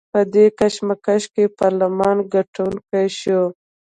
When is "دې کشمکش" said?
0.33-1.23